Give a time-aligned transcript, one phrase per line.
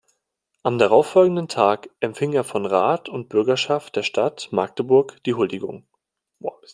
[0.63, 5.85] Am darauffolgenden Tag empfing er von Rat und Bürgerschaft der Stadt Magdeburg die Huldigung.